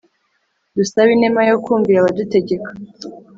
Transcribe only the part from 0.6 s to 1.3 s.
dusabe